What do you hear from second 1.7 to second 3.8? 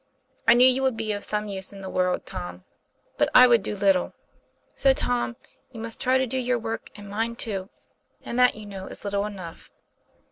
in the world, Tom, but I would do